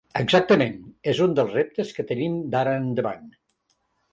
Exactament, 0.19 0.77
és 1.13 1.21
un 1.25 1.35
dels 1.39 1.53
reptes 1.57 1.91
que 1.99 2.07
tenim 2.13 2.41
d’ara 2.57 2.75
endavant. 2.85 3.29